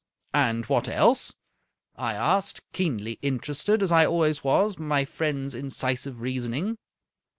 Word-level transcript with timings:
"And 0.49 0.65
what 0.65 0.89
else?" 0.89 1.35
I 1.95 2.15
asked, 2.15 2.61
keenly 2.73 3.19
interested, 3.21 3.83
as 3.83 3.91
I 3.91 4.05
al 4.05 4.17
ways 4.17 4.43
was, 4.43 4.77
by 4.77 4.83
my 4.85 5.05
friend's 5.05 5.53
incisive 5.53 6.21
reasoning. 6.21 6.79